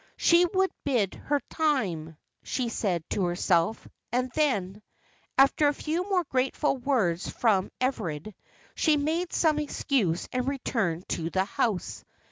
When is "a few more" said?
5.67-6.23